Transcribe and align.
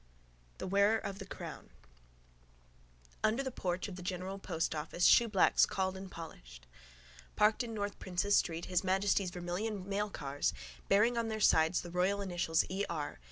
THE 0.57 0.65
WEARER 0.65 0.97
OF 0.97 1.19
THE 1.19 1.27
CROWN 1.27 1.69
Under 3.23 3.43
the 3.43 3.51
porch 3.51 3.87
of 3.87 3.97
the 3.97 4.01
general 4.01 4.39
post 4.39 4.73
office 4.73 5.05
shoeblacks 5.05 5.67
called 5.67 5.95
and 5.95 6.09
polished. 6.09 6.65
Parked 7.35 7.63
in 7.63 7.75
North 7.75 7.99
Prince's 7.99 8.35
street 8.35 8.65
His 8.65 8.83
Majesty's 8.83 9.29
vermilion 9.29 9.85
mailcars, 9.87 10.53
bearing 10.89 11.19
on 11.19 11.27
their 11.27 11.39
sides 11.39 11.81
the 11.81 11.91
royal 11.91 12.19
initials, 12.19 12.65
E. 12.67 12.83
R. 12.89 13.19